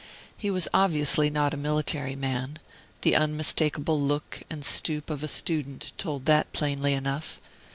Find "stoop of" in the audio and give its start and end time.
4.65-5.21